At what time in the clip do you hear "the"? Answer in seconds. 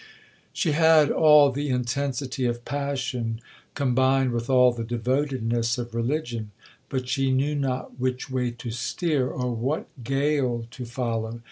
1.51-1.69, 4.73-4.83